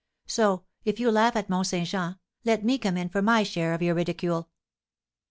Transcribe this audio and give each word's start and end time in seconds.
So, 0.25 0.63
if 0.83 0.99
you 0.99 1.11
laugh 1.11 1.35
at 1.35 1.47
Mont 1.47 1.67
Saint 1.67 1.87
Jean, 1.87 2.17
let 2.43 2.65
me 2.65 2.79
come 2.79 2.97
in 2.97 3.07
for 3.09 3.21
my 3.21 3.43
share 3.43 3.75
of 3.75 3.83
your 3.83 3.93
ridicule." 3.93 4.49